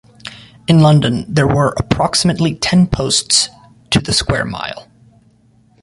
[0.67, 3.49] In London there were approximately ten posts
[3.91, 4.87] to the square mile.